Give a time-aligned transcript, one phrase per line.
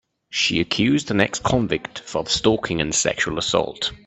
[0.31, 3.91] She accused an ex-convict of stalking and sexual assault.